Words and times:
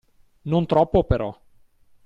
Non 0.49 0.65
troppo, 0.65 1.03
però. 1.03 1.37